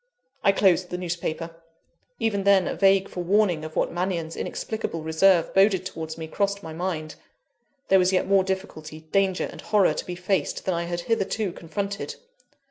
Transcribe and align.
I 0.43 0.51
closed 0.51 0.89
the 0.89 0.97
newspaper. 0.97 1.61
Even 2.17 2.43
then, 2.43 2.67
a 2.67 2.73
vague 2.73 3.07
forewarning 3.07 3.63
of 3.63 3.75
what 3.75 3.91
Mannion's 3.93 4.35
inexplicable 4.35 5.03
reserve 5.03 5.53
boded 5.53 5.85
towards 5.85 6.17
me, 6.17 6.25
crossed 6.27 6.63
my 6.63 6.73
mind. 6.73 7.13
There 7.89 7.99
was 7.99 8.11
yet 8.11 8.25
more 8.25 8.43
difficulty, 8.43 9.01
danger, 9.11 9.45
and 9.51 9.61
horror 9.61 9.93
to 9.93 10.05
be 10.07 10.15
faced, 10.15 10.65
than 10.65 10.73
I 10.73 10.85
had 10.85 11.01
hitherto 11.01 11.51
confronted. 11.51 12.15